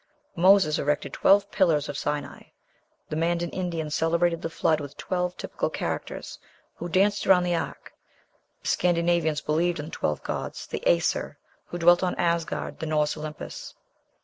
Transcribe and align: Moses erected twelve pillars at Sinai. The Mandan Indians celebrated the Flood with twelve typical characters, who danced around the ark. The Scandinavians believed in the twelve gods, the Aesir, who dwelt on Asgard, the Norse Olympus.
Moses 0.35 0.79
erected 0.79 1.13
twelve 1.13 1.51
pillars 1.51 1.87
at 1.87 1.95
Sinai. 1.95 2.41
The 3.09 3.15
Mandan 3.15 3.51
Indians 3.51 3.93
celebrated 3.93 4.41
the 4.41 4.49
Flood 4.49 4.79
with 4.79 4.97
twelve 4.97 5.37
typical 5.37 5.69
characters, 5.69 6.39
who 6.77 6.89
danced 6.89 7.27
around 7.27 7.43
the 7.43 7.53
ark. 7.53 7.93
The 8.63 8.67
Scandinavians 8.69 9.41
believed 9.41 9.77
in 9.77 9.85
the 9.85 9.91
twelve 9.91 10.23
gods, 10.23 10.65
the 10.65 10.81
Aesir, 10.89 11.37
who 11.67 11.77
dwelt 11.77 12.01
on 12.01 12.15
Asgard, 12.15 12.79
the 12.79 12.87
Norse 12.87 13.15
Olympus. 13.15 13.75